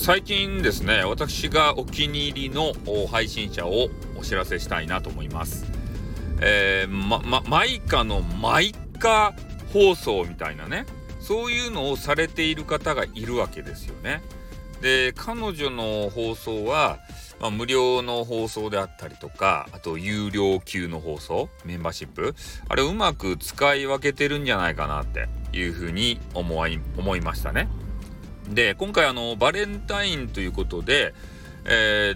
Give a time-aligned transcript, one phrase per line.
[0.00, 2.72] 最近ですね、私がお気に入りの
[3.08, 5.66] 配信者をお知らせしたいなと思います。
[6.40, 9.34] えー、ま、ま、マイカのマイカ
[9.72, 10.86] 放送みたいなね、
[11.20, 14.22] そういうのをされている方がいるわけですよね。
[14.80, 16.98] で、彼女の放送は、
[17.40, 22.34] まあ、無料の放送であったりとか、あと有料級の放送、メンバーシップ、
[22.68, 27.68] あれうまく使い分けてるんじゃないかなっていうふうに思い、思いましたね。
[28.50, 31.14] で、今回あの、バレンタインということで、
[31.64, 32.14] え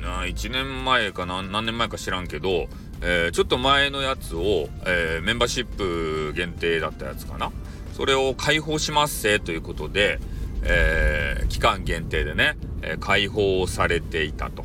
[0.00, 2.68] ー、1年前かな、何年前か知らんけど、
[3.00, 7.52] えー、ちょっと前のやつを、えー、メンバーシップ限定だったやつかな。
[7.92, 10.20] それを開放しますせということで、
[10.62, 14.64] えー、期間限定でね、えー、開放されていたと。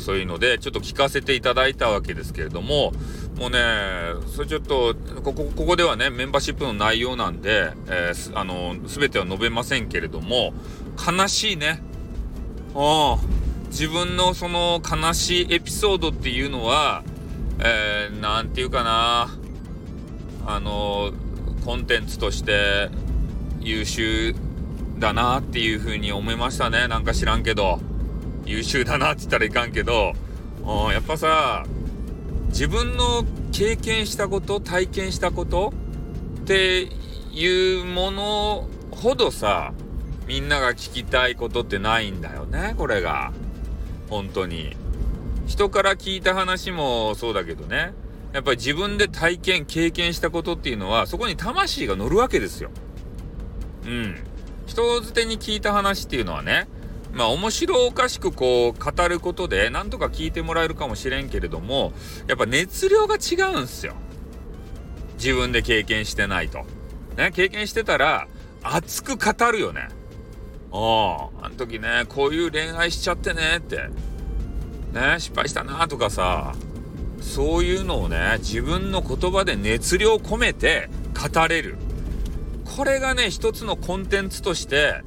[0.00, 2.92] そういうので、ちょっと聞かせていただいたわけですけれども、
[3.38, 3.58] もうね、
[4.34, 10.54] それちょっと、ここ、ここではね、メンバーシップの内容なんで、えー、あの、すべては述べませんけれども、
[10.96, 11.82] 悲しいね。
[12.74, 13.68] うん。
[13.68, 17.02] 自分のその悲しいエピソードっていうのは、
[17.58, 19.28] えー、なんていうかな、
[20.46, 21.12] あの、
[21.64, 22.90] コンテンツとして
[23.60, 24.34] 優秀
[24.98, 26.86] だなっていうふうに思いましたね。
[26.86, 27.80] なんか知らんけど。
[28.46, 30.12] 優秀だなって言ったらいかんけど、
[30.92, 31.64] やっぱさ、
[32.48, 35.72] 自分の経験したこと、体験したこと
[36.40, 36.88] って
[37.32, 39.72] いうものほどさ、
[40.26, 43.32] みんなが聞きたいことってないんだよね、これが。
[44.08, 44.76] 本当に。
[45.46, 47.92] 人から聞いた話もそうだけどね。
[48.32, 52.70] やっぱり自分で体験、経験したことっていうのは、そこに魂が乗るわけですよ。
[53.84, 54.16] うん。
[54.66, 56.66] 人づてに聞いた話っていうのはね、
[57.14, 61.92] まあ面白おかしくこう語ることでなんとか聞いてもらえるかもしれんけれども、
[62.26, 63.94] やっぱ熱量が違うんすよ。
[65.16, 66.64] 自分で経験してないと。
[67.16, 68.26] ね、経験してたら
[68.62, 69.88] 熱く語るよね。
[70.72, 73.88] ああ、あの時ね、こういう恋愛しちゃってねって。
[74.92, 76.54] ね、失敗したなとかさ、
[77.20, 81.76] そういうのをね、自分の言葉で熱量込めて語れる。
[82.76, 85.02] これがね、一つのコンテンツとして、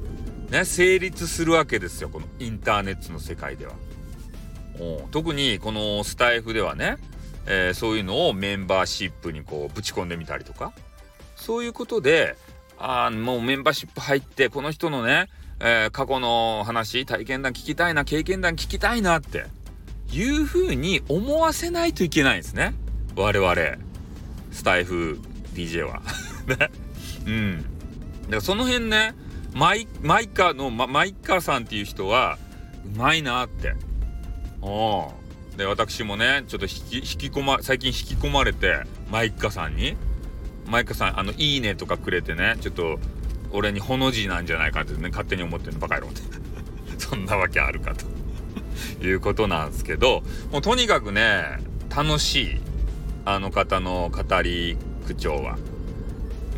[0.50, 2.08] ね、成立するわけですよ。
[2.08, 3.72] このインターネットの世界では。
[5.10, 6.96] 特にこのスタイフではね、
[7.46, 10.72] えー、そういうのをメンバーシップにこうぶち込んでみたりとか、
[11.36, 12.36] そういうことで、
[12.78, 15.28] ああ、もうメンバーシップ入って、この人のね、
[15.60, 19.46] えー、過去の話、体験談聞きたいな、経験談聞きたいなって、
[20.12, 22.74] いう風に思わせないといけないんですね。
[23.16, 23.56] 我々、
[24.52, 25.18] スタイフ
[25.54, 26.00] DJ は。
[26.46, 26.70] ね。
[27.26, 27.62] うん。
[27.62, 29.14] だからその辺ね、
[29.52, 32.38] マイ、マイカの、ま、マイカさんっていう人は、
[32.94, 33.74] うまいなって。
[34.62, 35.12] お
[35.56, 39.96] で、私もね、ちょっと引き、引き込ま、最近引き込まれて、マイカさんに、
[40.66, 42.98] マイカさん、あの、いいねとかくれてね、ちょっと、
[43.50, 46.22] 俺にほの字なんじゃないかってね、勝手に思ってるの、バカ野郎って。
[46.98, 48.06] そんなわけあるかと
[49.04, 50.22] いうことなんですけど、
[50.52, 51.58] もうとにかくね、
[51.94, 52.60] 楽しい、
[53.24, 54.76] あの方の語り
[55.06, 55.58] 口調は。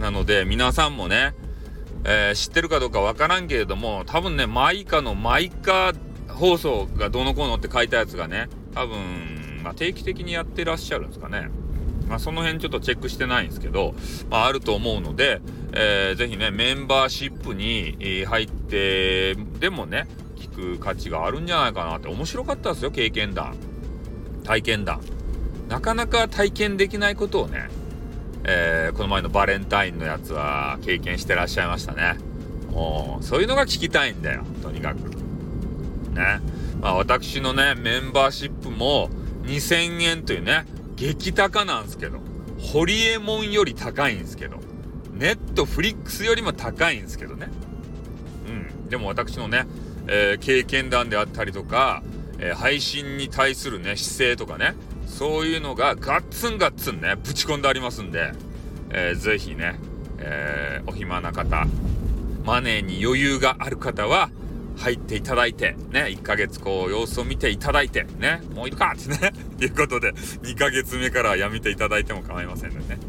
[0.00, 1.34] なので、皆さんもね、
[2.04, 5.92] えー、知ってるかどうかわからんけれども、多分ね、マイカのマイカ
[6.28, 11.48] 放送がどのこうのって書いたやつがね、多分、まあ、定期的にやってらっしゃるんですかね。
[12.08, 13.94] まあ、その辺ちょっとチェックしてないんですけど、
[14.30, 15.40] まあ、あると思うので、
[15.72, 23.54] えー、ぜひね、メンバーシップに入ってでもね、聞く価値があるんじゃないかなって、面白かったですよ、経験談。
[24.42, 25.00] 体験談。
[25.68, 27.68] なかなか体験できないことをね、
[28.44, 32.16] えー、この前のバレンタインのやつは経験してらっしゃいましたね。
[32.70, 34.98] もう、そういうのが聞きたいんだよ、とにかく。
[36.14, 36.40] ね。
[36.80, 39.10] まあ私のね、メンバーシップも
[39.42, 40.64] 2000円というね、
[40.96, 42.18] 激高なんですけど、
[42.58, 44.58] ホリエモンより高いんですけど、
[45.12, 47.48] ネットフリックスよりも高いんですけどね。
[48.46, 48.88] うん。
[48.88, 49.66] でも私のね、
[50.06, 52.02] えー、経験談であったりとか、
[52.38, 54.74] えー、配信に対するね、姿勢とかね、
[55.10, 58.32] そういうのがガッツンガッツンね、ぶち込んでありますんで、
[58.90, 59.74] えー、ぜひね、
[60.18, 61.66] えー、お暇な方、
[62.44, 64.30] マネーに余裕がある方は、
[64.76, 73.00] 入っていただいて、ね、1ヶ月こう様子を見ていただいて、ね、もういいかってね、 いうことで、2ヶ月目からやめていただいても構いませんのでね。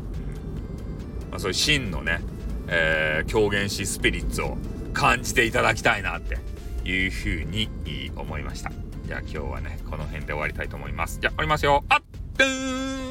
[1.29, 2.19] まあ、そういう真のね、
[2.67, 4.57] えー、狂言師スピリッツを
[4.93, 6.39] 感じていただきたいなって
[6.83, 7.69] いうふうに
[8.17, 8.71] 思いました。
[9.11, 11.19] じゃあ今日はね、この辺で終わりたいと思います。
[11.19, 11.83] じゃあ、終わりますよ。
[11.89, 13.10] あっ、ーん